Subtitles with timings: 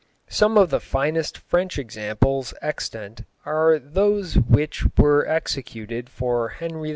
[0.29, 6.89] Some of the finest French examples extant are those which were executed for Henry II.